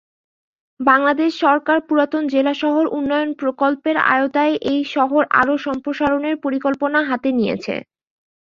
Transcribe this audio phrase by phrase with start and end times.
[0.79, 7.75] বাংলাদেশ সরকার পুরাতন জেলা শহর উন্নয়ন প্রকল্পের আওতায় এই শহরকে আরও সম্প্রসারণের পরিকল্পনা হাতে নিয়েছে।